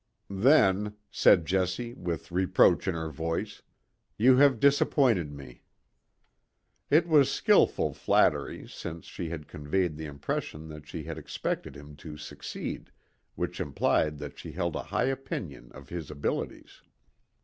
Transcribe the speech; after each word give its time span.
"Then," 0.41 0.95
said 1.11 1.45
Jessie, 1.45 1.93
with 1.93 2.31
reproach 2.31 2.87
in 2.87 2.95
her 2.95 3.11
voice, 3.11 3.61
"you 4.17 4.37
have 4.37 4.59
disappointed 4.59 5.31
me." 5.31 5.61
It 6.89 7.07
was 7.07 7.29
skilful 7.29 7.93
flattery, 7.93 8.67
since 8.67 9.05
she 9.05 9.29
had 9.29 9.47
conveyed 9.47 9.97
the 9.97 10.07
impression 10.07 10.69
that 10.69 10.87
she 10.87 11.03
had 11.03 11.19
expected 11.19 11.75
him 11.75 11.95
to 11.97 12.17
succeed, 12.17 12.89
which 13.35 13.61
implied 13.61 14.17
that 14.17 14.39
she 14.39 14.53
held 14.53 14.75
a 14.75 14.81
high 14.89 15.05
opinion 15.05 15.71
of 15.73 15.89
his 15.89 16.09
abilities. 16.09 16.81